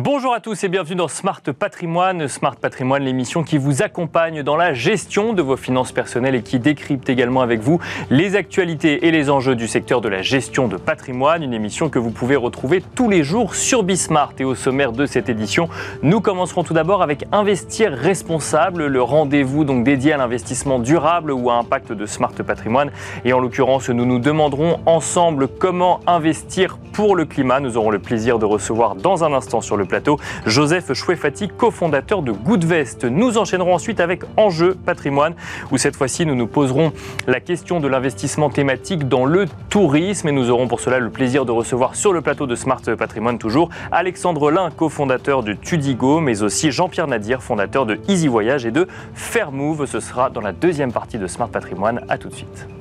[0.00, 2.28] Bonjour à tous et bienvenue dans Smart Patrimoine.
[2.28, 6.60] Smart Patrimoine, l'émission qui vous accompagne dans la gestion de vos finances personnelles et qui
[6.60, 10.76] décrypte également avec vous les actualités et les enjeux du secteur de la gestion de
[10.76, 11.42] patrimoine.
[11.42, 14.34] Une émission que vous pouvez retrouver tous les jours sur Bismart.
[14.38, 15.68] Et au sommaire de cette édition,
[16.04, 21.50] nous commencerons tout d'abord avec Investir responsable, le rendez-vous donc dédié à l'investissement durable ou
[21.50, 22.92] à impact de Smart Patrimoine.
[23.24, 27.58] Et en l'occurrence, nous nous demanderons ensemble comment investir pour le climat.
[27.58, 29.97] Nous aurons le plaisir de recevoir dans un instant sur le plateau
[30.46, 33.04] Joseph Chouefati, cofondateur de Goodvest.
[33.04, 35.34] Nous enchaînerons ensuite avec Enjeu patrimoine,
[35.70, 36.92] où cette fois-ci nous nous poserons
[37.26, 41.44] la question de l'investissement thématique dans le tourisme et nous aurons pour cela le plaisir
[41.44, 46.42] de recevoir sur le plateau de Smart Patrimoine toujours Alexandre Lin, cofondateur de Tudigo, mais
[46.42, 49.86] aussi Jean-Pierre Nadir, fondateur de Easy Voyage et de Fairmove.
[49.86, 52.04] Ce sera dans la deuxième partie de Smart Patrimoine.
[52.08, 52.77] À tout de suite.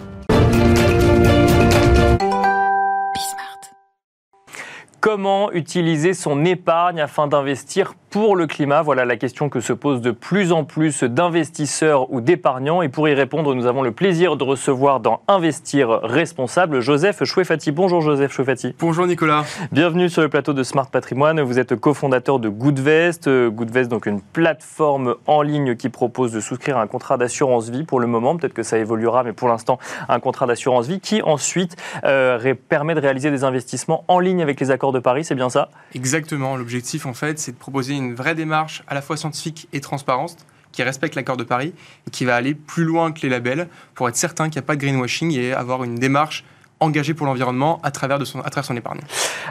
[4.99, 10.01] Comment utiliser son épargne afin d'investir pour le climat Voilà la question que se posent
[10.01, 12.81] de plus en plus d'investisseurs ou d'épargnants.
[12.81, 17.71] Et pour y répondre, nous avons le plaisir de recevoir dans Investir responsable Joseph Chouefati.
[17.71, 18.75] Bonjour Joseph Chouefati.
[18.79, 19.45] Bonjour Nicolas.
[19.71, 21.41] Bienvenue sur le plateau de Smart Patrimoine.
[21.41, 23.29] Vous êtes cofondateur de Goodvest.
[23.49, 27.99] Goodvest, donc une plateforme en ligne qui propose de souscrire un contrat d'assurance vie pour
[27.99, 28.37] le moment.
[28.37, 32.95] Peut-être que ça évoluera, mais pour l'instant, un contrat d'assurance vie qui ensuite euh, permet
[32.95, 35.25] de réaliser des investissements en ligne avec les accords de Paris.
[35.25, 35.69] C'est bien ça?
[35.93, 36.55] Exactement.
[36.55, 40.45] L'objectif, en fait, c'est de proposer une vraie démarche à la fois scientifique et transparente
[40.71, 41.73] qui respecte l'accord de Paris
[42.07, 44.67] et qui va aller plus loin que les labels pour être certain qu'il n'y a
[44.67, 46.43] pas de greenwashing et avoir une démarche
[46.79, 48.99] engagée pour l'environnement à travers, de son, à travers son épargne.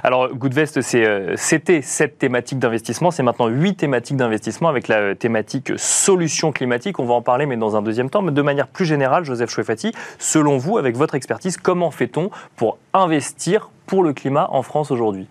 [0.03, 3.11] Alors, Goodvest, euh, c'était sept thématiques d'investissement.
[3.11, 6.99] C'est maintenant huit thématiques d'investissement avec la euh, thématique solutions climatiques.
[6.99, 8.23] On va en parler, mais dans un deuxième temps.
[8.23, 12.79] Mais de manière plus générale, Joseph Chouefati, selon vous, avec votre expertise, comment fait-on pour
[12.93, 15.27] investir pour le climat en France aujourd'hui?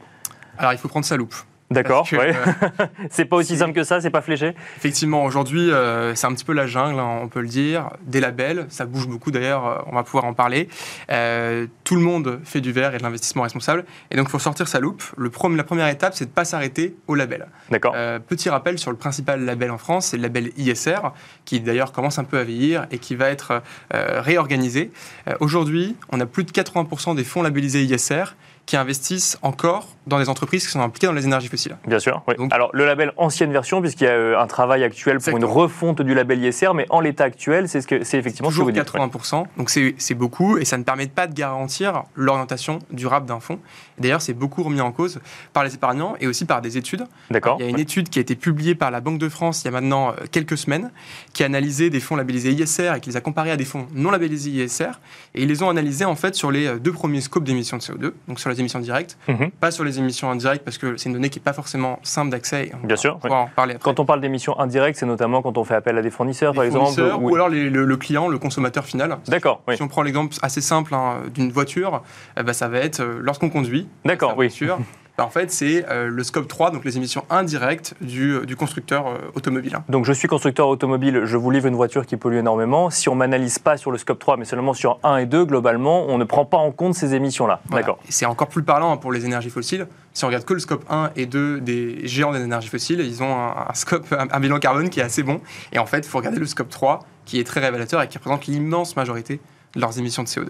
[0.58, 1.36] Alors, il faut prendre sa loupe.
[1.72, 2.36] D'accord, ouais.
[3.10, 4.54] c'est pas aussi simple que ça, c'est pas fléché?
[4.78, 7.90] Effectivement, aujourd'hui, euh, c'est un petit peu la jungle, hein, on peut le dire.
[8.04, 10.70] Des labels, ça bouge beaucoup d'ailleurs, euh, on va pouvoir en parler.
[11.12, 13.84] Euh, tout le monde fait du verre et de l'investissement responsable.
[14.12, 15.04] Et donc, il faut sortir sa loupe.
[15.18, 17.48] Le la première étape, c'est de ne pas s'arrêter au label.
[17.70, 17.96] D'accord.
[18.28, 21.12] petit rappel sur le principal label en France, c'est le label ISR,
[21.46, 24.92] qui d'ailleurs commence un peu à vieillir et qui va être réorganisé.
[25.40, 30.30] aujourd'hui, on a plus de 80% des fonds labellisés ISR qui investissent encore dans des
[30.30, 31.78] entreprises qui sont impliquées dans les énergies fossiles.
[31.88, 32.24] Bien sûr.
[32.28, 32.36] Oui.
[32.52, 36.02] Alors le label ancienne version, puisqu'il y a euh, un travail actuel pour une refonte
[36.02, 38.98] du label ISR, mais en l'état actuel, c'est ce que c'est effectivement toujours ce que
[38.98, 39.46] vous 80%.
[39.58, 43.60] Donc c'est beaucoup et ça ne permet pas de garantir l'orientation durable d'un fonds.
[43.98, 45.20] D'ailleurs, c'est beaucoup remis en cause
[45.54, 47.06] par les épargnants et aussi par des études.
[47.32, 47.58] D'accord.
[47.60, 49.66] Il y a une étude qui a été publiée par la Banque de France il
[49.66, 50.92] y a maintenant euh, quelques semaines,
[51.34, 53.88] qui a analysé des fonds labellisés ISR et qui les a comparés à des fonds
[53.94, 54.92] non labellisés ISR,
[55.34, 57.82] et ils les ont analysés en fait sur les euh, deux premiers scopes d'émissions de
[57.82, 59.52] CO2, donc sur les émissions directes, mhm.
[59.52, 62.32] pas sur les émissions indirectes parce que c'est une donnée qui n'est pas forcément simple
[62.32, 62.72] d'accès.
[62.84, 63.20] Bien sûr.
[63.24, 66.12] En parler Quand on parle d'émissions indirectes, c'est notamment quand on fait appel à des
[66.12, 67.02] fournisseurs, par exemple.
[67.20, 69.18] Ou, alors le, client, le consommateur final.
[69.28, 69.62] D'accord.
[69.74, 72.02] Si on prend l'exemple assez simple hein, d'une voiture,
[72.38, 73.88] eh ben, ça va être euh, lorsqu'on conduit.
[74.04, 74.48] D'accord, oui.
[74.48, 74.80] Voiture,
[75.18, 78.58] Bah, en fait, c'est euh, le scope 3, donc les émissions indirectes du, euh, du
[78.58, 79.80] constructeur euh, automobile.
[79.88, 82.90] Donc je suis constructeur automobile, je vous livre une voiture qui pollue énormément.
[82.90, 86.06] Si on m'analyse pas sur le scope 3, mais seulement sur 1 et 2, globalement,
[86.10, 87.62] on ne prend pas en compte ces émissions-là.
[87.70, 87.98] D'accord.
[88.10, 89.88] C'est encore plus parlant hein, pour les énergies fossiles.
[90.14, 93.24] Si on regarde que le scope 1 et 2 des géants des énergies fossiles, ils
[93.24, 95.40] ont un, scope, un, bilan carbone qui est assez bon.
[95.72, 98.18] Et en fait, il faut regarder le scope 3, qui est très révélateur et qui
[98.18, 99.40] représente l'immense majorité
[99.76, 100.50] de leurs émissions de CO2.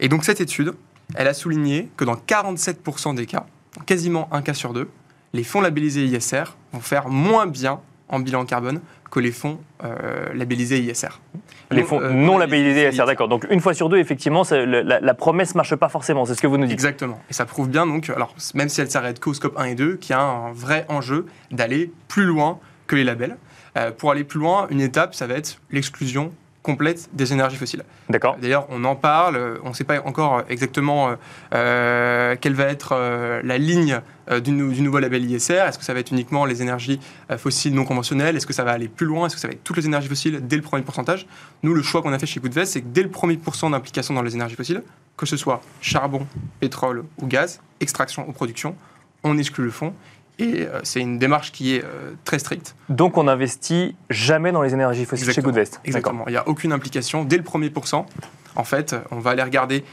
[0.00, 0.74] Et donc cette étude,
[1.14, 3.46] elle a souligné que dans 47% des cas,
[3.86, 4.88] quasiment un cas sur deux,
[5.32, 8.80] les fonds labellisés ISR vont faire moins bien en bilan carbone
[9.10, 11.20] que les fonds euh, labellisés ISR.
[11.70, 13.28] Les fonds euh, non labellisés ISR, d'accord.
[13.28, 16.46] Donc une fois sur deux, effectivement, la, promesse ne marche pas forcément, c'est ce que
[16.46, 16.74] vous nous dites.
[16.74, 17.20] Exactement.
[17.30, 19.96] Et ça prouve bien, donc, alors, même si elle s'arrête qu'au scope 1 et 2,
[19.96, 23.36] qu'il y a un vrai enjeu d'aller plus loin que les labels.
[23.76, 26.32] Euh, pour aller plus loin, une étape, ça va être l'exclusion
[26.64, 27.84] complète des énergies fossiles.
[28.08, 28.36] D'accord.
[28.40, 31.14] D'ailleurs, on en parle, on ne sait pas encore exactement
[31.54, 34.00] euh, quelle va être euh, la ligne
[34.30, 35.66] euh, du, nouveau label ISR.
[35.68, 36.98] Est-ce que ça va être uniquement les énergies
[37.36, 38.34] fossiles non conventionnelles?
[38.36, 39.26] Est-ce que ça va aller plus loin?
[39.26, 41.26] Est-ce que ça va être toutes les énergies fossiles dès le premier pourcentage?
[41.62, 44.14] Nous, le choix qu'on a fait chez Goodvest, c'est que dès le premier pourcent d'implication
[44.14, 44.82] dans les énergies fossiles,
[45.18, 46.26] que ce soit charbon,
[46.60, 48.74] pétrole ou gaz, extraction ou production,
[49.22, 49.94] on exclut le fonds
[50.38, 52.74] et euh, c'est une démarche qui est euh, très stricte.
[52.88, 56.24] Donc on n'investit jamais dans les énergies fossiles chez Goodvest Exactement.
[56.26, 57.24] Il n'y a aucune implication.
[57.24, 58.06] Dès le premier pourcent,
[58.56, 59.84] en fait, on va aller regarder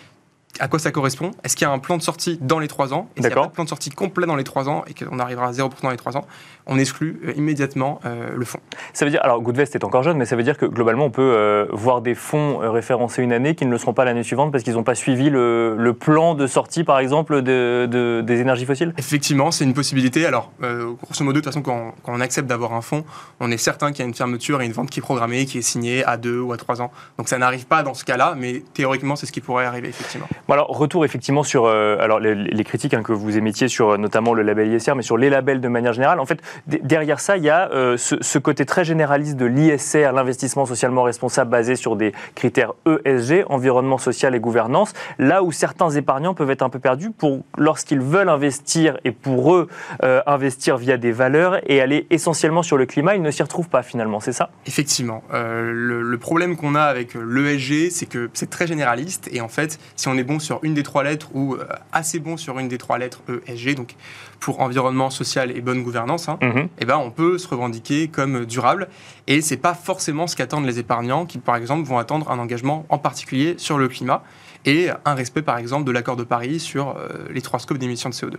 [0.60, 1.32] à quoi ça correspond?
[1.44, 3.10] Est-ce qu'il y a un plan de sortie dans les trois ans?
[3.16, 4.94] Et s'il n'y a pas de plan de sortie complet dans les trois ans et
[4.94, 6.26] qu'on arrivera à 0% dans les trois ans,
[6.68, 8.60] on exclut euh, immédiatement euh, le fonds.
[8.94, 11.12] Ça veut dire, alors Goodvest est encore jeune, mais ça veut dire que globalement, on
[11.12, 14.52] peut euh, voir des fonds référencés une année qui ne le seront pas l'année suivante
[14.52, 18.94] parce qu'ils n'ont pas suivi le, plan de sortie, par exemple, de, des énergies fossiles?
[18.98, 20.26] Effectivement, c'est une possibilité.
[20.26, 23.04] Alors, grosso modo, de toute façon, quand, quand on accepte d'avoir un fonds,
[23.40, 25.58] on est certain qu'il y a une fermeture et une vente qui est programmée, qui
[25.58, 26.92] est signée à deux ou à trois ans.
[27.18, 30.28] Donc ça n'arrive pas dans ce cas-là, mais théoriquement, c'est ce qui pourrait arriver, effectivement.
[30.50, 34.74] Alors, retour effectivement sur alors, les, critiques hein, que vous émettiez sur notamment le label
[34.74, 36.20] ISR, mais sur les labels de manière générale.
[36.20, 40.66] En fait, derrière ça, il y a euh, ce, côté très généraliste de l'ISR, l'investissement
[40.66, 46.34] socialement responsable basé sur des critères ESG, environnement social et gouvernance, là où certains épargnants
[46.34, 49.68] peuvent être un peu perdus pour lorsqu'ils veulent investir et pour eux
[50.04, 53.70] euh, investir via des valeurs et aller essentiellement sur le climat, ils ne s'y retrouvent
[53.70, 54.50] pas finalement, c'est ça?
[54.66, 55.24] Effectivement.
[55.34, 59.80] Euh, le, problème qu'on a avec l'ESG, c'est que c'est très généraliste et en fait,
[59.96, 61.58] si on est bon sur une des trois lettres ou
[61.92, 63.96] assez bon sur une des trois lettres ESG, donc
[64.40, 66.68] pour environnement social et bonne gouvernance, hein, mhm.
[66.80, 68.90] eh ben, on peut se revendiquer comme durable.
[69.28, 72.86] Et c'est pas forcément ce qu'attendent les épargnants qui, par exemple, vont attendre un engagement
[72.90, 74.24] en particulier sur le climat
[74.66, 78.10] et un respect, par exemple, de l'accord de Paris sur euh, les trois scopes d'émissions
[78.10, 78.36] de CO2.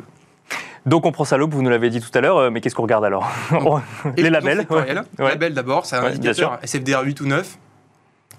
[0.84, 2.74] Donc on prend ça l'aube, vous nous l'avez dit tout à l'heure, euh, mais qu'est-ce
[2.74, 3.30] qu'on regarde alors
[4.16, 4.66] Les labels.
[5.18, 7.58] Les labels d'abord, c'est un indicateur SFDR 8 ou 9.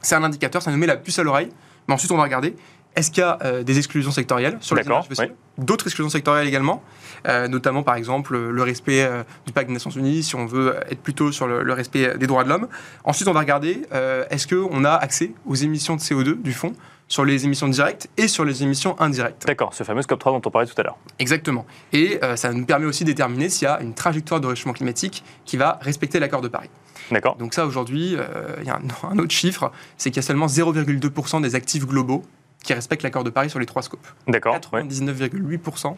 [0.02, 1.50] C'est un indicateur, ça nous met la puce à l'oreille.
[1.88, 2.56] Mais ensuite, on va regarder
[2.96, 5.10] est-ce qu'il y a euh, des exclusions sectorielles sur les énergies
[5.58, 6.82] D'autres exclusions sectorielles également,
[7.28, 10.76] euh, notamment par exemple le respect euh, du pacte des Nations Unies, si on veut
[10.90, 12.68] être plutôt sur le, respect des droits de l'homme.
[13.04, 13.82] Ensuite, on va regarder
[14.30, 16.74] est-ce qu'on a accès aux émissions de CO2 du fonds
[17.08, 19.46] sur les émissions directes et sur les émissions indirectes?
[19.46, 20.98] D'accord, ce fameux scope 3 dont on parlait tout à l'heure.
[21.20, 21.66] Exactement.
[21.94, 25.24] Et ça nous permet aussi de déterminer s'il y a une trajectoire de réchauffement climatique
[25.46, 26.70] qui va respecter l'accord de Paris.
[27.12, 27.36] D'accord.
[27.36, 28.18] Donc ça, aujourd'hui,
[28.60, 31.86] il y a un, un autre chiffre, c'est qu'il y a seulement 0,2% des actifs
[31.86, 32.24] globaux
[32.64, 34.08] qui respectent l'accord de Paris sur les trois scopes.
[34.28, 34.56] D'accord.
[34.56, 35.96] 99,8%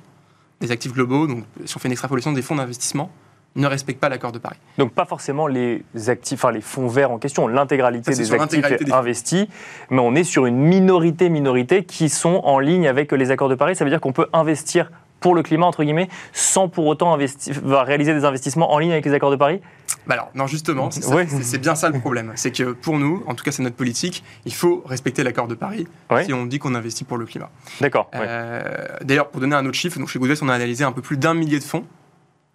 [0.62, 3.12] des actifs globaux, donc si on fait une extrapolation des fonds d'investissement,
[3.56, 4.58] ne respectent pas l'accord de Paris.
[4.78, 9.48] Donc pas forcément les actifs, enfin les fonds verts en question, l'intégralité des actifs investis,
[9.90, 13.56] mais on est sur une minorité minorité qui sont en ligne avec les accords de
[13.56, 13.76] Paris.
[13.76, 14.92] Ça veut dire qu'on peut investir
[15.22, 19.06] pour le climat, entre guillemets, sans pour autant investir, réaliser des investissements en ligne avec
[19.06, 19.62] les accords de Paris?
[20.08, 22.32] Bah alors, non, justement, c'est bien ça le problème.
[22.36, 25.56] C'est que pour nous, en tout cas c'est notre politique, il faut respecter l'accord de
[25.56, 25.88] Paris
[26.24, 27.50] si on dit qu'on investit pour le climat.
[27.82, 28.10] D'accord.
[28.16, 28.62] Euh,
[29.02, 31.18] d'ailleurs, pour donner un autre chiffre, donc chez Goodwest, on a analysé un peu plus
[31.18, 31.86] d'un millier de fonds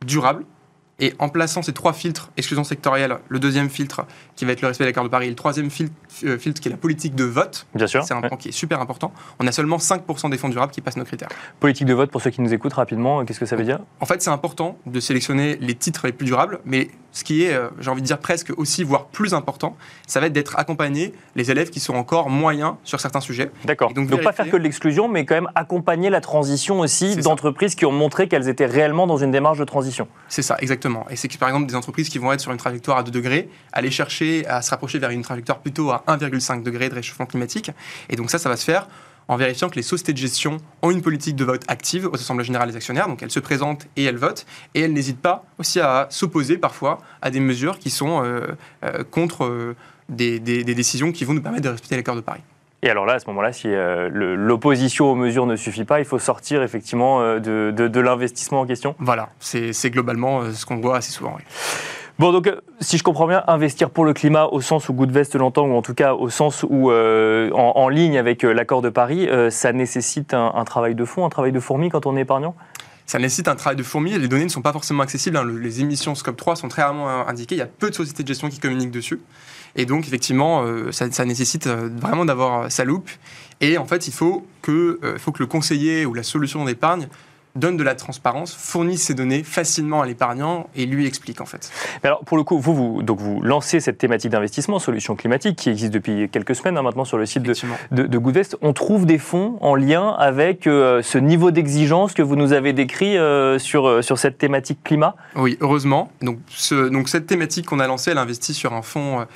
[0.04, 0.44] durables
[1.00, 4.02] et en plaçant ces trois filtres, exclusion sectorielle, le deuxième filtre
[4.36, 5.94] qui va être le respect de l'accord de Paris, et le troisième filtre,
[6.24, 8.52] euh, filtre qui est la politique de vote, Bien sûr, c'est un point qui est
[8.52, 11.28] super important, on a seulement 5% des fonds durables qui passent nos critères.
[11.58, 13.80] Politique de vote, pour ceux qui nous écoutent rapidement, qu'est-ce que ça veut dire?
[14.00, 17.52] En fait, c'est important de sélectionner les titres les plus durables, mais ce qui est,
[17.52, 19.76] euh, j'ai envie de dire presque aussi, voire plus important,
[20.06, 23.50] ça va être d'être accompagné les élèves qui sont encore moyens sur certains sujets.
[23.64, 23.92] D'accord.
[23.92, 27.74] Donc, donc pas faire que de l'exclusion, mais quand même accompagner la transition aussi d'entreprises
[27.74, 30.08] qui ont montré qu'elles étaient réellement dans une démarche de transition.
[30.28, 31.06] C'est ça, exactement.
[31.10, 33.10] Et c'est que par exemple des entreprises qui vont être sur une trajectoire à 2
[33.10, 37.26] degrés, aller chercher à se rapprocher vers une trajectoire plutôt à 1,5 degré de réchauffement
[37.26, 37.70] climatique.
[38.08, 38.88] Et donc ça, ça va se faire
[39.30, 42.44] en vérifiant que les sociétés de gestion ont une politique de vote active au Assemblée
[42.44, 43.06] générale des actionnaires.
[43.06, 44.44] Donc elles se présentent et elles votent.
[44.74, 48.48] Et elles n'hésitent pas aussi à s'opposer parfois à des mesures qui sont euh,
[48.82, 49.76] euh, contre euh,
[50.08, 52.40] des, décisions qui vont nous permettre de respecter l'accord de Paris.
[52.82, 53.68] Et alors là, à ce moment-là, si
[54.10, 58.96] l'opposition aux mesures ne suffit pas, il faut sortir effectivement de, de l'investissement en question?
[58.98, 61.34] Voilà, c'est globalement ce qu'on voit assez souvent.
[61.36, 61.42] Oui.
[62.20, 65.34] Bon, donc, euh, si je comprends bien, investir pour le climat au sens où Goodvest
[65.36, 68.90] l'entend, ou en tout cas au sens où, euh, en, ligne avec euh, l'accord de
[68.90, 72.54] Paris, ça nécessite un, travail de fond, un travail de fourmi quand on est épargnant?
[73.06, 74.18] Ça nécessite un travail de fourmi.
[74.18, 75.38] Les données ne sont pas forcément accessibles.
[75.38, 75.46] Hein.
[75.62, 77.54] Les émissions Scope 3 sont très rarement indiquées.
[77.54, 79.22] Il y a peu de sociétés de gestion qui communiquent dessus.
[79.74, 83.08] Et donc, effectivement, ça, nécessite vraiment d'avoir sa loupe.
[83.62, 87.08] Et en fait, il faut que, faut que le conseiller ou la solution d'épargne
[87.56, 91.70] donne de la transparence, fournit ces données facilement à l'épargnant et lui explique en fait.
[92.04, 95.70] alors pour le coup, vous, vous, donc vous lancez cette thématique d'investissement, solution climatique, qui
[95.70, 97.54] existe depuis quelques semaines hein, maintenant sur le site de,
[97.90, 98.56] de, Goodvest.
[98.62, 102.72] On trouve des fonds en lien avec euh, ce niveau d'exigence que vous nous avez
[102.72, 105.16] décrit euh, sur, euh, sur cette thématique climat?
[105.36, 106.10] Oui, heureusement.
[106.22, 109.26] Donc, ce, donc cette thématique qu'on a lancée, elle investit sur un fonds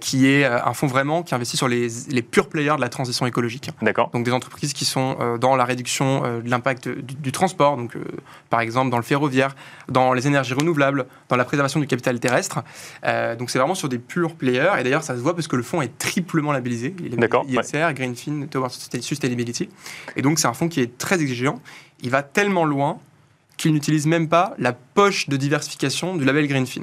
[0.00, 3.26] qui est un fonds vraiment qui investit sur les, les purs players de la transition
[3.26, 3.70] écologique.
[3.82, 4.10] D'accord.
[4.12, 8.04] Donc des entreprises qui sont dans la réduction de l'impact du, du transport donc euh,
[8.48, 9.54] par exemple dans le ferroviaire,
[9.88, 12.62] dans les énergies renouvelables, dans la préservation du capital terrestre.
[13.04, 14.72] Euh, donc c'est vraiment sur des purs players.
[14.78, 16.94] Et d'ailleurs, ça se voit parce que le fonds est triplement labellisé.
[17.04, 19.68] Il est ISR, Greenfin, Towards Sustainability.
[20.16, 21.60] Et donc c'est un fonds qui est très exigeant.
[22.02, 22.98] Il va tellement loin
[23.56, 26.82] qu'il n'utilise même pas la poche de diversification du label Greenfin.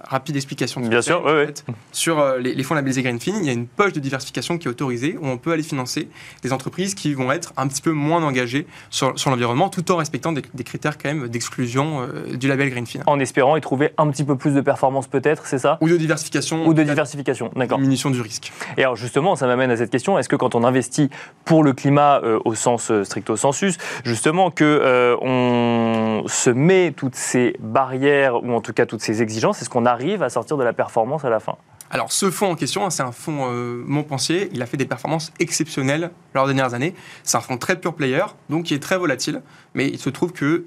[0.00, 0.80] Rapide explication.
[0.80, 1.64] Bien sûr, en fait.
[1.92, 4.70] Sur euh, les, fonds labellisés Greenfin, il y a une poche de diversification qui est
[4.70, 6.08] autorisée où on peut aller financer
[6.42, 9.96] des entreprises qui vont être un petit peu moins engagées sur, sur l'environnement tout en
[9.96, 13.00] respectant des, critères quand même d'exclusion euh, du label Greenfin.
[13.06, 15.78] En espérant y trouver un petit peu plus de performance peut-être, c'est ça?
[15.80, 16.66] Ou de diversification.
[16.66, 17.78] Ou de diversification, d'accord.
[17.78, 18.52] Diminution du risque.
[18.76, 21.10] Et alors justement, ça m'amène à cette question, est-ce que quand on investit
[21.44, 27.56] pour le climat euh, au sens stricto sensus, justement que on se met toutes ces
[27.60, 30.72] barrières ou en tout cas toutes ces exigences, est-ce qu'on arrive à sortir de la
[30.72, 31.56] performance à la fin
[31.90, 34.48] alors, ce fonds en question, hein, c'est un fonds euh, Montpensier.
[34.52, 36.92] Il a fait des performances exceptionnelles lors des dernières années.
[37.22, 39.42] C'est un fonds très pure player, donc qui est très volatile.
[39.74, 40.64] Mais il se trouve que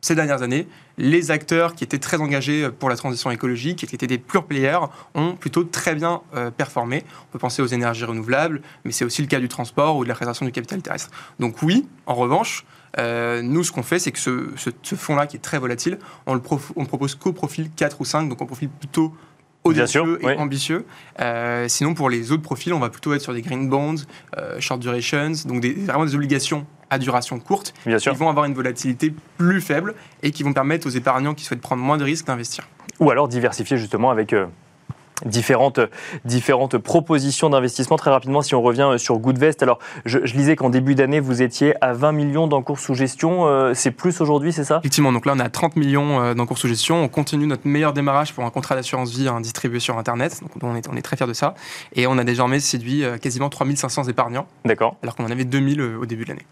[0.00, 0.66] ces dernières années,
[0.98, 4.80] les acteurs qui étaient très engagés pour la transition écologique, qui étaient des pure players,
[5.14, 7.04] ont plutôt très bien euh, performé.
[7.28, 10.08] On peut penser aux énergies renouvelables, mais c'est aussi le cas du transport ou de
[10.08, 11.10] la préservation du capital terrestre.
[11.38, 12.64] Donc oui, en revanche,
[12.98, 16.40] euh, nous, ce qu'on fait, c'est que ce, fonds-là, qui est très volatile, on le,
[16.40, 19.14] propose qu'au profil 4 ou 5, donc un profil plutôt
[19.64, 20.86] audacieux et ambitieux.
[21.20, 23.96] Euh, sinon, pour les autres profils, on va plutôt être sur des green bonds,
[24.58, 28.54] short durations, donc des, vraiment des obligations à duration courte, Bien qui vont avoir une
[28.54, 32.26] volatilité plus faible et qui vont permettre aux épargnants qui souhaitent prendre moins de risques
[32.26, 32.68] d'investir.
[32.98, 34.34] Ou alors diversifier justement avec
[35.24, 35.80] différentes,
[36.24, 37.96] différentes propositions d'investissement.
[37.96, 41.74] Très rapidement, si on revient sur Goodvest, alors je, lisais qu'en début d'année, vous étiez
[41.82, 43.46] à 20 millions d'encours sous gestion.
[43.46, 44.78] Euh, c'est plus aujourd'hui, c'est ça?
[44.78, 47.02] Effectivement, donc là, on est à 30 millions euh, d'encours sous gestion.
[47.02, 50.40] On continue notre meilleur démarrage pour un contrat d'assurance vie hein, distribué sur Internet.
[50.42, 51.54] Donc on est, on est très fiers de ça.
[51.94, 54.46] Et on a désormais séduit euh, quasiment 3500 épargnants.
[54.64, 54.96] D'accord.
[55.02, 56.46] Alors qu'on en avait 2000 au début de l'année.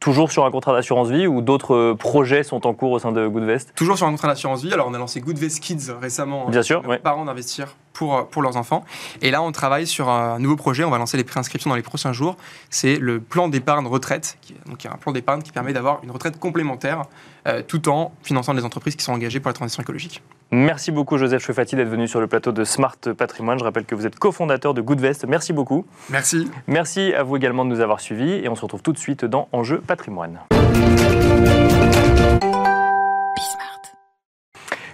[0.00, 3.12] Toujours sur un contrat d'assurance vie ou d'autres euh, projets sont en cours au sein
[3.12, 3.74] de Goodvest?
[3.74, 4.72] Toujours sur un contrat d'assurance vie.
[4.72, 6.48] Alors, on a lancé Goodvest Kids récemment.
[6.48, 6.82] Bien sûr.
[6.88, 6.98] Ouais.
[6.98, 8.82] Parents d'investir pour, euh, pour leurs enfants.
[9.20, 10.84] Et là, on travaille sur un nouveau projet.
[10.84, 12.38] On va lancer les préinscriptions dans les prochains jours.
[12.70, 14.38] C'est le plan d'épargne retraite.
[14.66, 17.02] Donc, il y a un plan d'épargne qui permet d'avoir une retraite complémentaire
[17.46, 20.22] euh, tout en finançant les entreprises qui sont engagées pour la transition écologique.
[20.50, 23.58] Merci beaucoup Joseph Chefati d'être venu sur le plateau de Smart Patrimoine.
[23.58, 25.26] Je rappelle que vous êtes cofondateur de Goodvest.
[25.26, 25.84] Merci beaucoup.
[26.08, 26.50] Merci.
[26.66, 29.26] Merci à vous également de nous avoir suivis et on se retrouve tout de suite
[29.26, 30.40] dans Enjeu Patrimoine.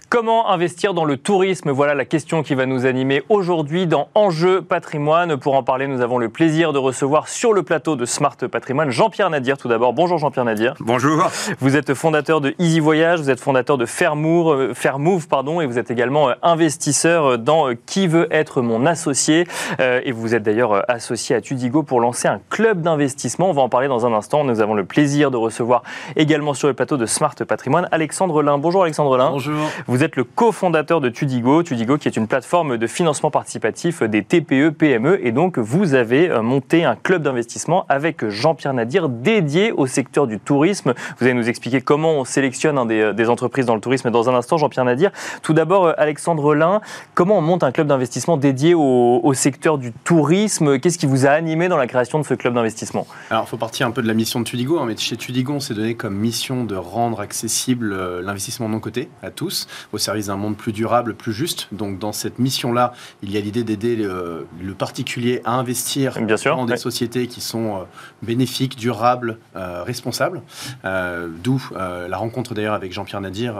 [0.08, 1.72] Comment investir dans le tourisme?
[1.72, 5.36] Voilà la question qui va nous animer aujourd'hui dans Enjeu patrimoine.
[5.36, 8.90] Pour en parler, nous avons le plaisir de recevoir sur le plateau de Smart Patrimoine
[8.90, 9.94] Jean-Pierre Nadir tout d'abord.
[9.94, 10.74] Bonjour Jean-Pierre Nadir.
[10.78, 11.28] Bonjour.
[11.58, 15.66] Vous êtes fondateur de Easy Voyage, vous êtes fondateur de Fairmove, euh, Fairmove pardon, et
[15.66, 19.48] vous êtes également euh, investisseur dans euh, Qui veut être mon associé.
[19.80, 23.50] Et vous êtes d'ailleurs associé à Tudigo pour lancer un club d'investissement.
[23.50, 24.44] On va en parler dans un instant.
[24.44, 25.82] Nous avons le plaisir de recevoir
[26.14, 28.58] également sur le plateau de Smart Patrimoine Alexandre Lin.
[28.58, 29.30] Bonjour Alexandre Lin.
[29.30, 29.68] Bonjour.
[29.95, 31.62] Vous êtes le cofondateur de Tudigo.
[31.62, 35.24] Tudigo qui est une plateforme de financement participatif des TPE, PME.
[35.24, 40.26] Et donc, vous avez euh, monté un club d'investissement avec Jean-Pierre Nadir dédié au secteur
[40.26, 40.92] du tourisme.
[41.18, 44.34] Vous allez nous expliquer comment on sélectionne euh, des, entreprises dans le tourisme dans un
[44.34, 45.12] instant, Jean-Pierre Nadir.
[45.42, 46.80] Tout d'abord, euh, Alexandre Lin,
[47.14, 50.78] comment on monte un club d'investissement dédié au, secteur du tourisme?
[50.78, 53.06] Qu'est-ce qui vous a animé dans la création de ce club d'investissement?
[53.30, 54.78] Alors, il faut partir un peu de la mission de Tudigo.
[54.78, 59.08] Hein, mais chez Tudigo, on s'est donné comme mission de rendre accessible l'investissement non coté
[59.22, 61.68] à tous au service d'un monde plus durable, plus juste.
[61.72, 64.46] Donc dans cette mission-là, il y a l'idée d'aider le,
[64.78, 67.84] particulier à investir dans des sociétés qui sont euh,
[68.22, 70.42] bénéfiques, durables, euh, responsables.
[70.84, 73.54] Euh, d'où la rencontre d'ailleurs avec Jean-Pierre Nadir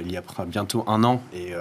[0.00, 1.52] il y a bientôt un an et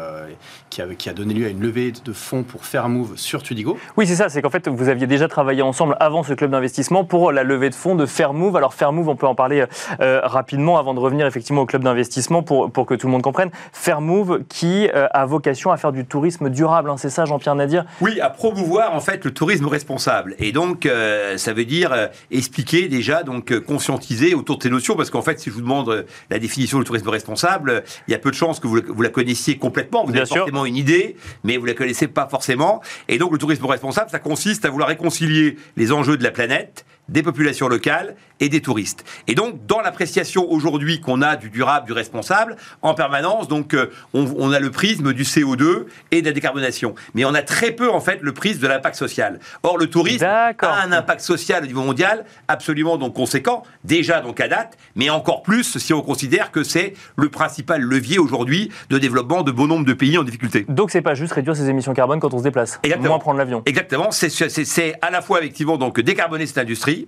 [0.70, 3.44] qui, a, qui a donné lieu à une levée de fonds pour faire move sur
[3.44, 3.78] Tudigo.
[3.96, 4.30] Oui, c'est ça.
[4.30, 7.70] C'est qu'en fait, vous aviez déjà travaillé ensemble avant ce club d'investissement pour la levée
[7.70, 8.56] de fonds de Fairmove.
[8.56, 9.66] Alors Fairmove, on peut en parler
[10.00, 13.50] rapidement avant de revenir effectivement au club d'investissement pour, pour que tout le monde comprenne.
[13.72, 14.07] Fairmove
[14.50, 16.90] qui euh, a vocation à faire du tourisme durable.
[16.90, 17.86] Hein, c'est ça, Jean-Pierre Nadir?
[18.02, 20.36] Oui, à promouvoir en fait le tourisme responsable.
[20.40, 24.96] Et donc, euh, ça veut dire euh, expliquer déjà, donc conscientiser autour de ces notions,
[24.96, 28.20] parce qu'en fait, si je vous demande la définition du tourisme responsable, il y a
[28.20, 30.06] peu de chances que vous, vous la connaissiez complètement.
[30.06, 32.82] Vous avez forcément une idée, mais vous la connaissez pas forcément.
[33.08, 36.86] Et donc, le tourisme responsable, ça consiste à vouloir réconcilier les enjeux de la planète
[37.10, 39.04] des populations locales et des touristes.
[39.28, 43.92] Et donc, dans l'appréciation aujourd'hui qu'on a du durable, du responsable, en permanence, donc, euh,
[44.14, 46.96] on, a le prisme du CO2 et de la décarbonation.
[47.14, 49.40] Mais on a très peu, en fait, le prisme de l'impact social.
[49.64, 50.54] Or, le tourisme a
[50.84, 55.42] un impact social au niveau mondial absolument donc conséquent, déjà donc à date, mais encore
[55.42, 59.86] plus si on considère que c'est le principal levier aujourd'hui de développement de bon nombre
[59.86, 60.66] de pays en difficulté.
[60.70, 63.10] Donc, c'est pas juste réduire ses émissions carbone quand on se déplace, Exactement.
[63.10, 63.64] moins prendre l'avion.
[63.66, 67.08] Exactement, c'est à la fois effectivement donc décarboner cette industrie,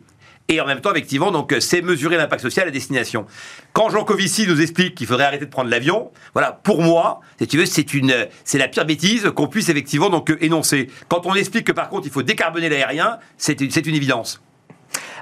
[0.49, 3.25] et en même temps, effectivement, donc c'est mesurer l'impact social à destination.
[3.71, 7.47] Quand Jean Covici nous explique qu'il faudrait arrêter de prendre l'avion, voilà, pour moi, si
[7.47, 10.89] tu veux, c'est une, c'est la pire bêtise qu'on puisse effectivement donc énoncer.
[11.07, 14.41] Quand on explique que par contre il faut décarboner l'aérien, c'est une, c'est une évidence.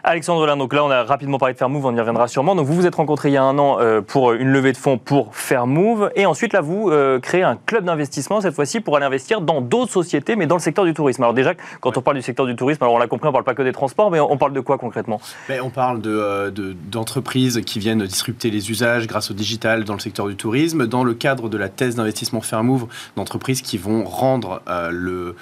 [0.09, 2.55] Alexandre Lin, donc là on a rapidement parlé de Fairmove, on y reviendra sûrement.
[2.55, 4.77] Donc vous vous êtes rencontrés il y a un an euh, pour une levée de
[4.77, 8.95] fonds pour Fairmove et ensuite là vous euh, créez un club d'investissement cette fois-ci pour
[8.95, 11.23] aller investir dans d'autres sociétés mais dans le secteur du tourisme.
[11.23, 13.43] Alors déjà quand on parle du secteur du tourisme, alors on l'a compris, on parle
[13.43, 15.19] pas que des transports mais on parle de quoi concrètement?
[15.49, 19.93] Ben, On parle d'entreprises de, d'entreprises qui viennent disrupter les usages grâce au digital dans
[19.93, 22.87] le secteur du tourisme, dans le cadre de la thèse d'investissement Fairmove,
[23.17, 25.35] d'entreprises qui vont rendre le,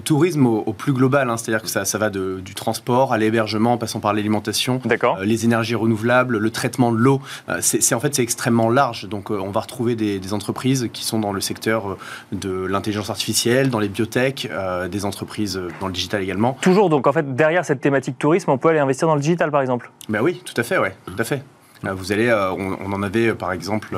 [0.00, 1.36] tourisme au, plus global, hein.
[1.36, 5.74] c'est-à-dire que ça, va du transport à l'hébergement en passant par l'alimentation, euh, les énergies
[5.74, 7.20] renouvelables, le traitement de l'eau.
[7.50, 9.06] Euh, c'est en fait c'est extrêmement large.
[9.10, 11.98] Donc euh, on va retrouver des, entreprises qui sont dans le secteur
[12.32, 14.48] de l'intelligence artificielle, dans les biotech,
[14.90, 16.56] des entreprises dans le digital également.
[16.62, 19.50] Toujours donc en fait derrière cette thématique tourisme, on peut aller investir dans le digital
[19.50, 19.90] par exemple?
[20.08, 21.42] Ben oui, tout à fait, ouais, tout à fait.
[21.86, 23.96] Euh, vous allez, euh, on, en avait euh, par exemple,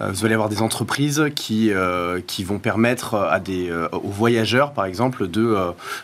[0.00, 1.70] vous allez avoir des entreprises qui,
[2.26, 5.56] qui vont permettre à des, aux voyageurs, par exemple, de,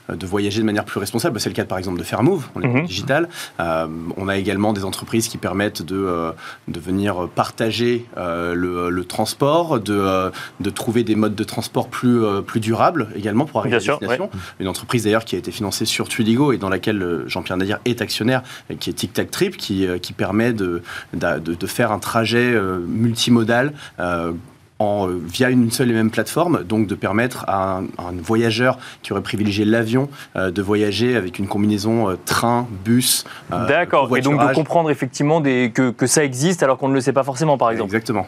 [0.08, 1.40] de voyager de manière plus responsable.
[1.40, 2.86] C'est le cas par exemple de Fairmove, on est mhm.
[2.86, 3.28] digital.
[3.58, 6.32] on a également des entreprises qui permettent de,
[6.68, 12.60] de venir partager le, le, transport, de, de trouver des modes de transport plus, plus
[12.60, 14.30] durables également pour arriver à destination.
[14.60, 18.02] Une entreprise d'ailleurs qui a été financée sur Twidigo et dans laquelle Jean-Pierre Nadir est
[18.02, 18.42] actionnaire,
[18.78, 20.82] qui est Tic Tac Trip, qui, qui permet de,
[21.12, 24.32] de, faire un trajet euh, multimodal euh,
[24.78, 29.12] en, euh, via une seule et même plateforme, donc de permettre à un, voyageur qui
[29.12, 33.24] aurait privilégié l'avion euh, de voyager avec une combinaison euh, train, bus.
[33.50, 37.00] D'accord, et donc de comprendre effectivement des, que, que, ça existe alors qu'on ne le
[37.00, 37.94] sait pas forcément, par exemple.
[37.94, 38.26] Exactement.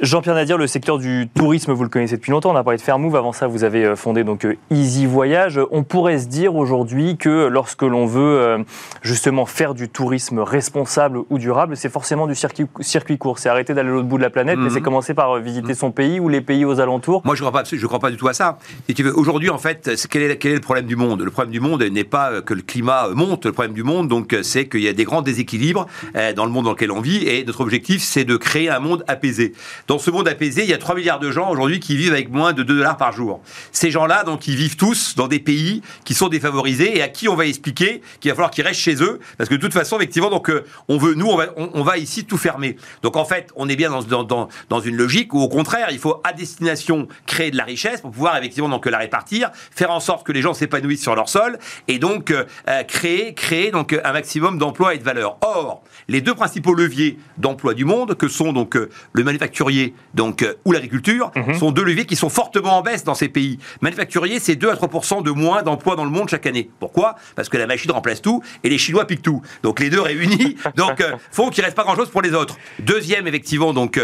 [0.00, 2.82] Jean-Pierre Nadir, le secteur du tourisme, vous le connaissez depuis longtemps, on a parlé de
[2.82, 5.60] Fairmove, avant ça vous avez fondé donc Easy Voyage.
[5.70, 8.64] On pourrait se dire aujourd'hui que lorsque l'on veut
[9.02, 13.74] justement faire du tourisme responsable ou durable, c'est forcément du circuit, circuit court, c'est arrêter
[13.74, 14.70] d'aller à l'autre bout de la planète, mais mhm.
[14.70, 17.62] c'est commencer par visiter son pays ou les pays aux alentours Moi, je ne crois,
[17.62, 18.58] pas, je crois pas du tout à ça.
[19.14, 21.22] Aujourd'hui, en fait, quel est, quel est, le problème du monde?
[21.22, 23.46] Le problème du monde n'est pas que le climat monte.
[23.46, 26.50] Le problème du monde, donc, c'est qu'il y a des grands déséquilibres euh, dans le
[26.50, 27.26] monde dans lequel on vit.
[27.26, 29.52] Et notre objectif, c'est de créer un monde apaisé.
[29.86, 32.30] Dans ce monde apaisé, il y a 3 milliards de gens aujourd'hui qui vivent avec
[32.30, 33.40] moins de 2 dollars par jour.
[33.72, 37.28] Ces gens-là, donc, ils vivent tous dans des pays qui sont défavorisés et à qui
[37.28, 39.20] on va expliquer qu'il va falloir qu'ils restent chez eux.
[39.36, 41.98] Parce que de toute façon, effectivement, donc, euh, on veut, nous, on va, on, va
[41.98, 42.76] ici tout fermer.
[43.02, 45.98] Donc, en fait, on est bien dans, dans, dans une logique ou au contraire, il
[45.98, 50.00] faut à destination créer de la richesse pour pouvoir effectivement donc la répartir, faire en
[50.00, 53.98] sorte que les gens s'épanouissent sur leur sol et donc euh, euh, créer créer donc
[54.02, 55.38] un maximum d'emplois et de valeur.
[55.40, 60.44] Or, les deux principaux leviers d'emploi du monde, que sont donc euh, le manufacturier donc
[60.64, 61.54] ou l'agriculture, mhm.
[61.54, 63.58] sont deux leviers qui sont fortement en baisse dans ces pays.
[63.80, 66.70] Manufacturier, c'est 2 à 3% de moins d'emplois dans le monde chaque année.
[66.80, 67.16] Pourquoi?
[67.36, 69.42] Parce que la machine remplace tout et les Chinois piquent tout.
[69.62, 72.56] Donc les deux réunis, donc font qu'il reste pas grand chose pour les autres.
[72.78, 74.00] Deuxième effectivement donc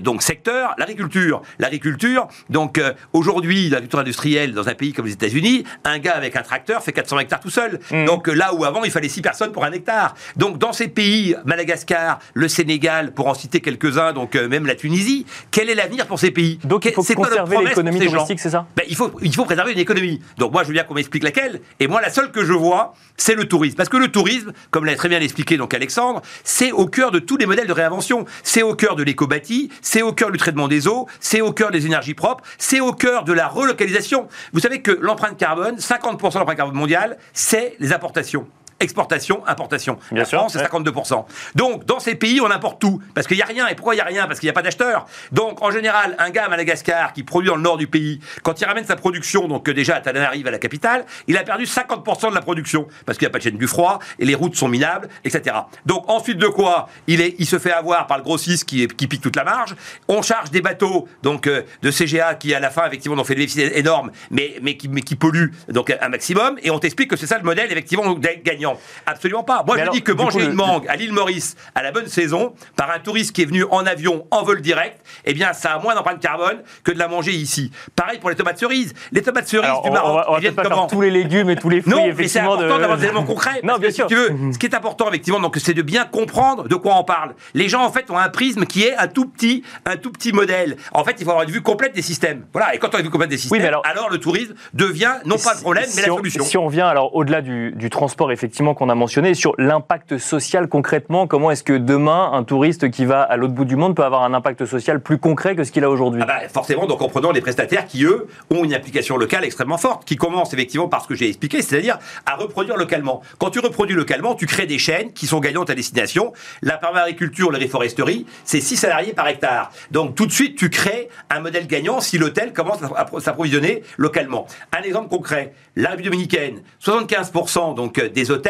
[0.00, 1.40] donc secteur, l'agriculture.
[1.60, 6.34] L'agriculture, donc euh, aujourd'hui, l'agriculture industrielle dans un pays comme les États-Unis, un gars avec
[6.34, 7.78] un tracteur fait 400 hectares tout seul.
[7.92, 8.04] Mm.
[8.06, 10.14] Donc euh, là où avant il fallait 6 personnes pour un hectare.
[10.36, 14.74] Donc dans ces pays, Madagascar, le Sénégal, pour en citer quelques-uns, donc euh, même la
[14.74, 16.58] Tunisie, quel est l'avenir pour ces pays?
[16.64, 18.66] Donc il faut conserver l'économie touristique, c'est ça?
[18.76, 20.20] Ben, il, faut, il faut préserver une économie.
[20.38, 21.60] Donc moi je veux bien qu'on m'explique laquelle.
[21.78, 23.76] Et moi la seule que je vois, c'est le tourisme.
[23.76, 27.20] Parce que le tourisme, comme l'a très bien expliqué donc Alexandre, c'est au cœur de
[27.20, 28.24] tous les modèles de réinvention.
[28.42, 31.70] C'est au cœur de l'éco-bâti, c'est au cœur du traitement des eaux, c'est au cœur
[31.70, 34.26] des énergies propres, c'est au cœur de la relocalisation.
[34.52, 38.48] Vous savez que l'empreinte carbone, 50% de l'empreinte carbone mondiale, c'est les importations
[38.80, 39.98] exportation, importation.
[40.10, 41.24] Bien la France, c'est 52%.
[41.54, 43.00] Donc, dans ces pays, on importe tout.
[43.14, 43.66] Parce qu'il n'y a rien.
[43.68, 44.26] Et pourquoi il n'y a rien?
[44.26, 45.06] Parce qu'il n'y a pas d'acheteurs.
[45.32, 48.60] Donc, en général, un gars à Madagascar qui produit dans le nord du pays, quand
[48.60, 52.30] il ramène sa production, donc déjà à arrive à la capitale, il a perdu 50%
[52.30, 52.86] de la production.
[53.04, 55.56] Parce qu'il n'y a pas de chaîne du froid, et les routes sont minables, etc.
[55.84, 59.06] Donc, ensuite de quoi il, est, il se fait avoir par le grossiste qui, qui
[59.06, 59.74] pique toute la marge.
[60.08, 63.34] On charge des bateaux donc euh, de CGA qui, à la fin, effectivement, ont fait
[63.34, 66.58] des déficits énormes, mais, mais, qui, mais qui polluent donc, un maximum.
[66.62, 68.65] Et on t'explique que c'est ça le modèle, effectivement, gagnant.
[69.06, 69.62] Absolument pas.
[69.66, 72.90] Moi, je dis que manger une mangue à l'île Maurice à la bonne saison, par
[72.90, 75.94] un touriste qui est venu en avion, en vol direct, eh bien, ça a moins
[75.94, 77.70] d'empreinte carbone que de la manger ici.
[77.94, 78.94] Pareil pour les tomates cerises.
[79.12, 81.68] Les tomates cerises du Maroc, on va, viennent pas comment tous les légumes et tous
[81.68, 83.60] les fruits, non, mais c'est important d'avoir des éléments concrets.
[83.62, 84.06] non, bien sûr.
[84.06, 87.04] tu veux, ce qui est important, effectivement, donc, c'est de bien comprendre de quoi on
[87.04, 87.34] parle.
[87.54, 90.32] Les gens, en fait, ont un prisme qui est un tout petit, un tout petit
[90.32, 90.76] modèle.
[90.92, 92.46] En fait, il faut avoir une vue complète des systèmes.
[92.52, 92.74] Voilà.
[92.74, 95.54] Et quand on a une vue complète des systèmes, alors, le tourisme devient non pas
[95.54, 96.44] le problème, mais la solution.
[96.44, 100.68] Si on vient alors au-delà du, du transport, effectivement, qu'on a mentionné, sur l'impact social
[100.68, 101.26] concrètement.
[101.26, 104.22] Comment est-ce que demain, un touriste qui va à l'autre bout du monde peut avoir
[104.22, 106.22] un impact social plus concret que ce qu'il a aujourd'hui?
[106.24, 109.76] Ah bah, Forcément, donc en prenant les prestataires qui, eux, ont une application locale extrêmement
[109.76, 113.20] forte, qui commence effectivement par ce que j'ai expliqué, c'est-à-dire à reproduire localement.
[113.38, 116.32] Quand tu reproduis localement, tu crées des chaînes qui sont gagnantes à destination.
[116.62, 119.70] La permariculture, la reforesterie, c'est 6 salariés par hectare.
[119.90, 124.46] Donc tout de suite, tu crées un modèle gagnant si l'hôtel commence à s'approvisionner localement.
[124.76, 128.45] Un exemple concret, la République dominicaine, 75% donc, des hôtels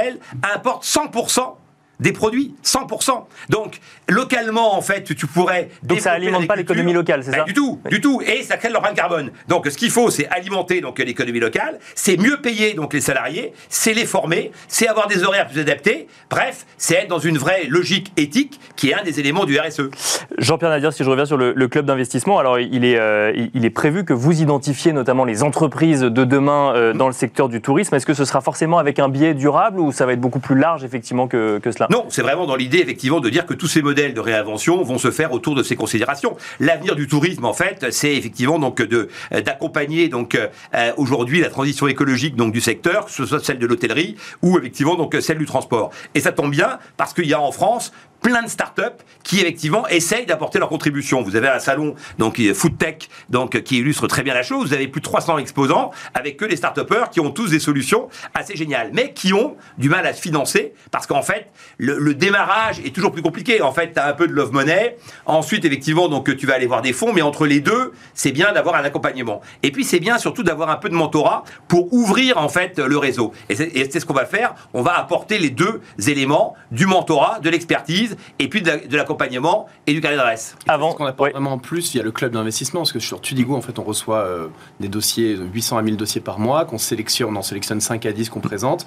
[0.55, 1.66] importent 100%
[2.01, 3.25] des produits, 100%.
[3.49, 5.71] Donc, localement, en fait, tu pourrais...
[5.83, 8.21] Donc ça alimente pas l'économie locale, c'est ça Du tout, du tout.
[8.27, 9.31] Et ça crée de l'empreinte carbone.
[9.49, 13.53] Donc, ce qu'il faut, c'est alimenter donc l'économie locale, c'est mieux payer donc les salariés,
[13.69, 16.07] c'est les former, c'est avoir des horaires plus adaptés.
[16.31, 19.91] Bref, c'est être dans une vraie logique éthique qui est un des éléments du RSE.
[20.39, 23.71] Jean-Pierre Nadir, si je reviens sur le, club d'investissement, alors il est, euh, il est
[23.71, 27.95] prévu que vous identifiez notamment les entreprises de demain euh, dans le secteur du tourisme.
[27.95, 30.57] Est-ce que ce sera forcément avec un biais durable ou ça va être beaucoup plus
[30.57, 33.67] large effectivement que, que cela non, c'est vraiment dans l'idée, effectivement, de dire que tous
[33.67, 36.37] ces modèles de réinvention vont se faire autour de ces considérations.
[36.61, 41.87] L'avenir du tourisme, en fait, c'est effectivement donc euh, d'accompagner donc euh, aujourd'hui la transition
[41.87, 45.91] écologique du secteur, que ce soit celle de l'hôtellerie ou effectivement donc celle du transport.
[46.15, 47.93] Et ça tombe bien parce qu'il y a en France
[48.27, 51.23] plein de startups qui effectivement essayent d'apporter leur contribution.
[51.23, 54.67] Vous avez un salon donc Food Tech donc qui illustre très bien la chose.
[54.67, 56.77] Vous avez plus de 300 exposants avec que des start
[57.13, 60.73] qui ont tous des solutions assez géniales, mais qui ont du mal à se financer
[60.91, 63.63] parce qu'en fait le, démarrage est toujours plus compliqué.
[63.63, 64.97] En fait, tu as un peu de love money.
[65.27, 68.53] Ensuite, effectivement, donc tu vas aller voir des fonds, mais entre les deux, c'est bien
[68.53, 69.41] d'avoir un accompagnement.
[69.63, 72.99] Et puis c'est bien surtout d'avoir un peu de mentorat pour ouvrir en fait le
[72.99, 73.33] réseau.
[73.49, 74.57] Et c'est ce qu'on va faire.
[74.75, 79.93] On va apporter les deux éléments du mentorat, de l'expertise et puis de l'accompagnement et
[79.93, 80.57] du carnet d'adresse.
[80.69, 83.55] Avant, ce qu'on apporte vraiment en plus via le club d'investissement, parce que sur Tudigo,
[83.55, 84.49] en fait, on reçoit euh,
[84.81, 88.13] des dossiers, 800 à 1000 dossiers par mois, qu'on sélectionne, on en sélectionne 5 à
[88.13, 88.87] 10 qu'on présente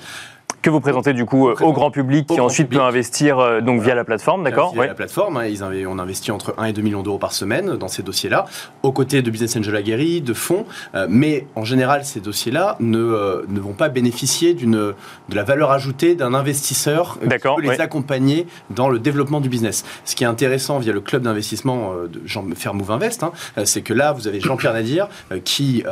[0.61, 3.95] que vous présentez du coup au grand public qui ensuite peut investir euh, donc via
[3.95, 4.73] la plateforme, d'accord?
[4.73, 7.77] Via la plateforme, hein, ils on investit entre 1 et 2 millions d'euros par semaine
[7.77, 8.45] dans ces dossiers-là,
[8.83, 12.97] aux côtés de Business Angel Aguerri, de fonds, euh, mais en général ces dossiers-là ne,
[12.97, 14.95] euh, ne vont pas bénéficier de
[15.33, 19.85] la valeur ajoutée d'un investisseur qui peut les accompagner dans le développement du business.
[20.05, 23.31] Ce qui est intéressant via le club d'investissement de Jean Fairmove Invest, hein,
[23.63, 25.07] c'est que là vous avez Jean-Pierre Nadir
[25.43, 25.83] qui,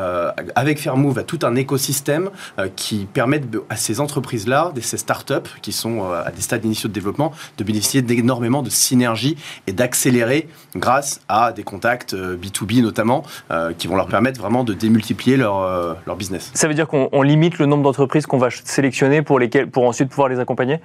[0.56, 2.30] avec Fairmove, a tout un écosystème
[2.76, 6.89] qui permet à ces entreprises-là de ces startups qui sont euh, à des stades initiaux
[6.89, 12.82] de développement, de bénéficier d'énormément de synergie et d'accélérer grâce à des contacts B2B euh,
[12.82, 16.52] notamment, euh, qui vont leur permettre vraiment de démultiplier leur, leur business.
[16.54, 20.10] Ça veut dire qu'on limite le nombre d'entreprises qu'on va sélectionner pour, lesquelles, pour ensuite
[20.10, 20.80] pouvoir les accompagner?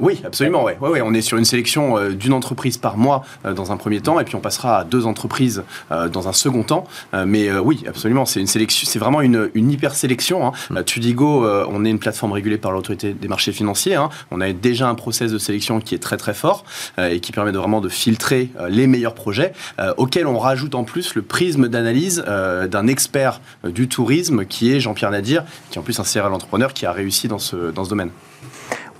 [0.00, 0.62] Oui, absolument.
[0.62, 0.78] Ouais.
[0.80, 4.00] Ouais, On est sur une sélection euh, d'une entreprise par mois euh, dans un premier
[4.00, 6.84] temps, et puis on passera à deux entreprises euh, dans un second temps.
[7.26, 10.46] mais oui, absolument, c'est une sélection, c'est vraiment une, hyper sélection.
[10.46, 10.52] Hein.
[10.70, 10.82] Mm.
[10.84, 13.94] Tudigo, on est une plateforme régulée par l'autorité des marchés financiers.
[13.94, 14.08] Hein.
[14.30, 16.64] On a déjà un process de sélection qui est très très fort
[16.98, 19.52] et qui permet de vraiment de filtrer les meilleurs projets,
[19.96, 25.10] auxquels on rajoute en plus le prisme d'analyse d'un expert du tourisme qui est Jean-Pierre
[25.10, 27.90] Nadir, qui est en plus un serial entrepreneur qui a réussi dans ce, dans ce
[27.90, 28.10] domaine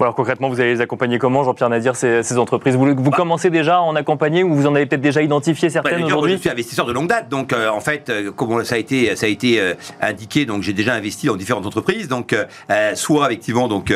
[0.05, 2.77] alors concrètement, vous allez les accompagner comment, Jean-Pierre Nadir, ces, ces entreprises?
[2.77, 3.17] Vous, vous bah.
[3.17, 6.35] commencez déjà à en accompagner ou vous en avez peut-être déjà identifié certaines bah, aujourd'hui
[6.35, 9.15] Je suis investisseur de longue date, donc euh, en fait, euh, comme ça a été,
[9.17, 12.35] ça a été euh, indiqué, donc j'ai déjà investi dans différentes entreprises, donc
[12.95, 13.93] soit effectivement donc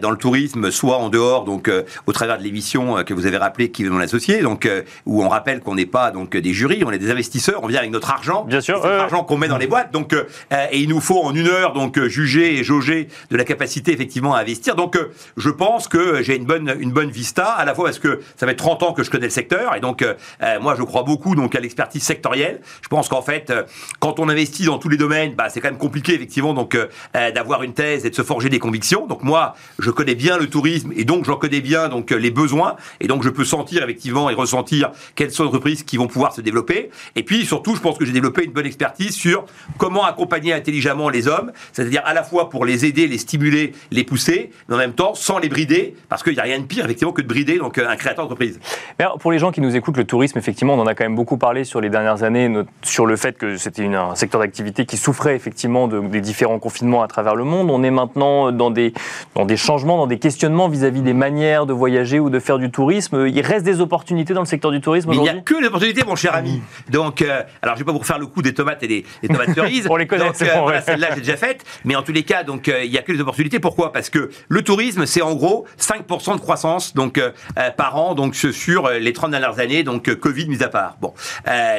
[0.00, 1.70] dans le tourisme, soit en dehors, donc
[2.06, 4.68] au travers de l'émission que vous avez rappelé qui est dans l'associé, donc
[5.06, 7.80] où on rappelle qu'on n'est pas donc des jurys, on est des investisseurs, on vient
[7.80, 11.00] avec notre argent, bien sûr, l'argent qu'on met dans les boîtes, donc et il nous
[11.00, 14.98] faut en une heure donc juger et jauger de la capacité effectivement à investir, donc
[15.36, 18.46] je pense que j'ai une bonne, une bonne vista, à la fois parce que ça
[18.46, 21.02] fait 30 ans que je connais le secteur, et donc euh, euh, moi je crois
[21.02, 22.60] beaucoup donc à l'expertise sectorielle.
[22.82, 23.62] Je pense qu'en fait, euh,
[24.00, 26.76] quand on investit dans tous les domaines, bah, c'est quand même compliqué effectivement donc
[27.12, 29.06] d'avoir une thèse et de se forger des convictions.
[29.06, 32.76] Donc moi, je connais bien le tourisme et donc j'en connais bien donc les besoins,
[33.00, 36.34] et donc je peux sentir effectivement et ressentir quelles sont les entreprises qui vont pouvoir
[36.34, 36.90] se développer.
[37.16, 39.44] Et puis surtout, je pense que j'ai développé une bonne expertise sur
[39.78, 44.04] comment accompagner intelligemment les hommes, c'est-à-dire à la fois pour les aider, les stimuler, les
[44.04, 46.84] pousser, mais en même temps sans les brider, parce qu'il n'y a rien de pire,
[46.84, 48.58] effectivement, que de brider donc, un créateur d'entreprise.
[49.20, 51.36] pour les gens qui nous écoutent, le tourisme, effectivement, on en a quand même beaucoup
[51.36, 55.36] parlé sur les dernières années, sur le fait que c'était un secteur d'activité qui souffrait,
[55.36, 57.70] effectivement, de, des différents confinements à travers le monde.
[57.70, 58.92] On est maintenant dans des,
[59.36, 62.70] dans des changements, dans des questionnements vis-à-vis des manières de voyager ou de faire du
[62.70, 63.26] tourisme.
[63.28, 65.68] Il reste des opportunités dans le secteur du tourisme aujourd'hui Il n'y a que des
[65.68, 66.62] opportunités, mon cher ami.
[66.90, 69.04] Donc, euh, alors, je ne vais pas vous refaire le coup des tomates et des,
[69.28, 69.86] tomates cerises.
[69.88, 71.64] on les connaît, donc, euh, Celle-là, j'ai déjà faite.
[71.84, 73.60] Mais en tous les cas, donc, euh, il n'y a que des opportunités.
[73.60, 73.92] Pourquoi?
[73.92, 78.14] Parce que le tourisme, c'est en gros 5% de croissance donc euh, euh, par an
[78.14, 80.96] donc sur euh, les 30 dernières années donc Covid mis à part.
[81.00, 81.12] Bon,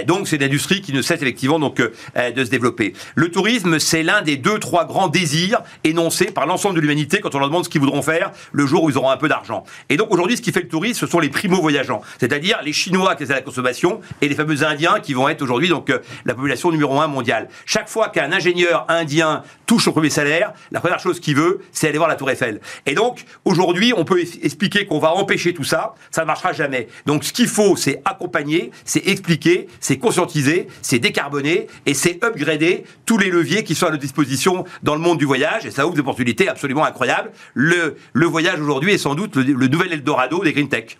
[0.05, 2.93] donc c'est une industrie qui ne cesse effectivement donc de se développer.
[3.15, 7.33] Le tourisme, c'est l'un des deux trois grands désirs énoncés par l'ensemble de l'humanité quand
[7.35, 9.63] on leur demande ce qu'ils voudront faire le jour où ils auront un peu d'argent.
[9.89, 12.73] Et donc aujourd'hui, ce qui fait le tourisme, ce sont les primo voyageants, c'est-à-dire les
[12.73, 15.91] Chinois qui sont à la consommation et les fameux Indiens qui vont être aujourd'hui donc
[16.25, 17.47] la population numéro un mondiale.
[17.65, 21.87] Chaque fois qu'un ingénieur indien touche son premier salaire, la première chose qu'il veut, c'est
[21.87, 22.59] aller voir la Tour Eiffel.
[22.85, 25.93] Et donc donc, aujourd'hui, on peut expliquer qu'on va empêcher tout ça.
[26.09, 26.87] Ça ne marchera jamais.
[27.05, 32.85] Donc, ce qu'il faut, c'est accompagner, c'est expliquer, c'est conscientiser, c'est décarboner et c'est upgrader
[33.05, 35.67] tous les leviers qui sont à notre disposition dans le monde du voyage.
[35.67, 37.31] Et ça ouvre des opportunités absolument incroyables.
[37.53, 40.97] Le, le voyage aujourd'hui est sans doute le, nouvel Eldorado des green tech.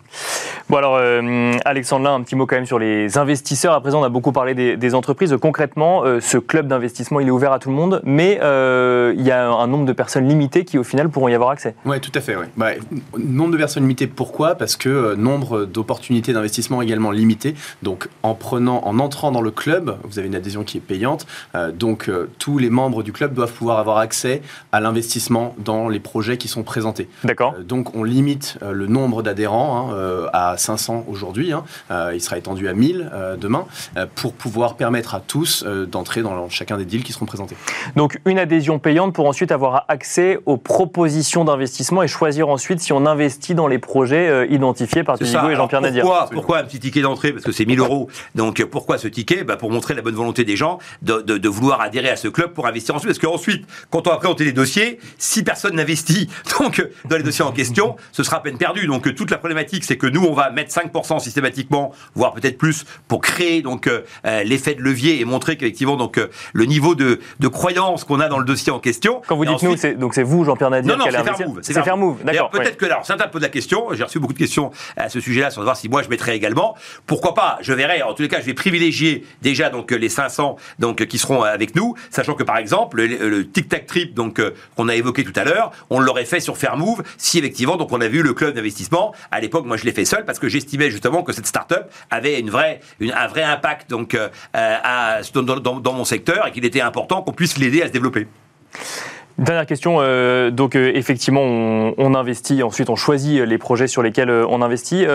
[0.68, 3.74] Bon, alors, euh, Alexandre, là, un petit mot quand même sur les investisseurs.
[3.74, 5.36] À présent, on a beaucoup parlé des, entreprises.
[5.40, 9.26] Concrètement, euh, ce club d'investissement, il est ouvert à tout le monde, mais euh, il
[9.26, 11.74] y a un nombre de personnes limitées qui, au final, pourront y avoir accès.
[12.04, 12.36] Tout à fait.
[12.36, 12.50] Ouais.
[12.56, 12.70] Bah,
[13.18, 14.54] nombre de personnes limitées, pourquoi?
[14.54, 17.54] Parce que euh, nombre d'opportunités d'investissement également limitées.
[17.82, 21.26] Donc, en prenant, en entrant dans le club, vous avez une adhésion qui est payante.
[21.72, 26.36] donc, tous les membres du club doivent pouvoir avoir accès à l'investissement dans les projets
[26.36, 27.08] qui sont présentés.
[27.22, 27.54] D'accord.
[27.60, 31.52] donc, on limite le nombre d'adhérents hein, à 500 aujourd'hui.
[31.52, 31.64] Hein.
[32.12, 33.66] il sera étendu à 1000 demain
[34.14, 37.56] pour pouvoir permettre à tous d'entrer dans chacun des deals qui seront présentés.
[37.96, 42.92] Donc une adhésion payante pour ensuite avoir accès aux propositions d'investissement et choisir ensuite si
[42.92, 46.02] on investit dans les projets euh, identifiés par Tudigo et Jean-Pierre Nadir.
[46.02, 48.08] Pourquoi, pourquoi un petit ticket d'entrée Parce que c'est 1000 euros.
[48.34, 51.80] Donc pourquoi ce ticket bah, Pour montrer la bonne volonté des gens de, de, vouloir
[51.80, 53.08] adhérer à ce club pour investir ensuite.
[53.08, 56.28] Parce qu'ensuite, quand on va présenter les dossiers, si personne n'investit
[56.60, 58.86] donc dans les dossiers en question, ce sera à peine perdu.
[58.86, 62.84] Donc toute la problématique, c'est que nous, on va mettre 5% systématiquement, voire peut-être plus,
[63.08, 64.02] pour créer donc euh,
[64.44, 66.20] l'effet de levier et montrer qu'effectivement donc
[66.52, 69.22] le niveau de, de croyance qu'on a dans le dossier en question.
[69.26, 71.58] Quand vous dites nous, c'est, donc c'est vous, Jean-Pierre Nadir, Non, non, c'est Fairmove.
[71.62, 71.72] C'est
[72.24, 72.50] D'accord.
[72.50, 75.50] Peut-être que, alors, certains posent la question, j'ai reçu beaucoup de questions à ce sujet-là,
[75.50, 76.76] sans savoir si moi je mettrais également.
[77.06, 80.56] Pourquoi pas Je verrai, en tous les cas, je vais privilégier déjà donc les 500
[80.78, 84.54] donc, qui seront avec nous, sachant que par exemple, le, Tic Tac Trip donc, euh,
[84.76, 88.00] qu'on a évoqué tout à l'heure, on l'aurait fait sur Fairmove si effectivement donc, on
[88.00, 89.14] a vu le club d'investissement.
[89.30, 92.40] À l'époque, moi je l'ai fait seul parce que j'estimais justement que cette start-up avait
[92.40, 96.52] une vraie, une, un vrai impact donc, euh, à, dans, dans, dans mon secteur et
[96.52, 98.26] qu'il était important qu'on puisse l'aider à se développer.
[99.38, 99.96] Dernière question.
[99.98, 102.62] Euh, donc euh, effectivement, on, investit.
[102.62, 105.06] Ensuite, on choisit les projets sur lesquels euh, on investit.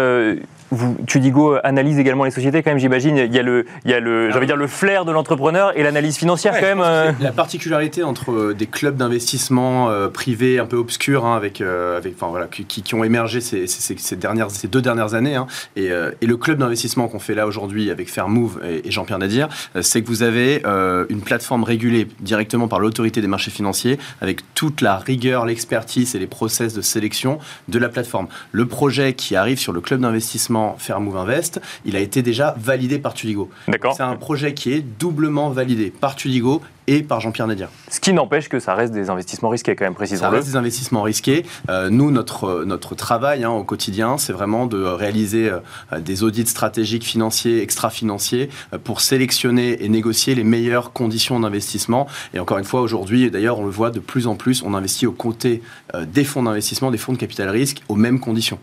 [0.72, 2.80] vous, Tudigo analyse également les sociétés quand même.
[2.80, 3.16] J'imagine.
[3.18, 6.18] Il y a le, il y a le, dire le flair de l'entrepreneur et l'analyse
[6.18, 7.16] financière quand même.
[7.22, 12.48] La particularité entre des clubs d'investissement privés un peu obscurs, hein, avec, avec, enfin voilà,
[12.48, 15.90] qui, qui, ont émergé ces, ces, dernières, ces deux dernières années, hein, et,
[16.22, 19.48] et, le club d'investissement qu'on fait là aujourd'hui avec Fairmove et, et Jean-Pierre Nadir,
[19.82, 20.62] c'est que vous avez
[21.10, 26.20] une plateforme régulée directement par l'autorité des marchés financiers avec toute la rigueur, l'expertise et
[26.20, 28.28] les process de sélection de la plateforme.
[28.52, 33.00] Le projet qui arrive sur le club d'investissement Fairmove Invest, il a été déjà validé
[33.00, 33.50] par Tudigo.
[33.96, 37.70] C'est un projet qui est doublement validé par Tudigo et par Jean-Pierre Nadir.
[37.90, 40.30] Ce qui n'empêche que ça reste des investissements risqués quand même, précisément.
[40.30, 41.46] Ça reste des investissements risqués.
[41.70, 46.48] Euh, nous, notre, notre travail hein, au quotidien, c'est vraiment de réaliser euh, des audits
[46.48, 52.08] stratégiques financiers, extra-financiers, euh, pour sélectionner et négocier les meilleures conditions d'investissement.
[52.34, 55.06] Et encore une fois, aujourd'hui, d'ailleurs, on le voit de plus en plus, on investit
[55.06, 55.62] aux côtés
[56.08, 58.60] des fonds d'investissement, des fonds de capital risque, aux mêmes conditions.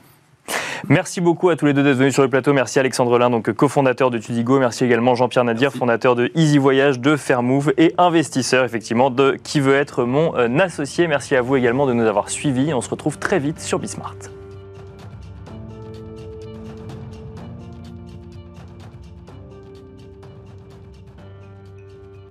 [0.88, 2.52] Merci beaucoup à tous les deux d'être venus sur le plateau.
[2.52, 4.58] Merci Alexandre Lin, donc cofondateur de Tudigo.
[4.58, 9.60] Merci également Jean-Pierre Nadir, fondateur de Easy Voyage, de Fairmove et investisseur effectivement de Qui
[9.60, 11.06] veut être mon euh, associé.
[11.06, 12.72] Merci à vous également de nous avoir suivis.
[12.72, 14.16] On se retrouve très vite sur Bismart.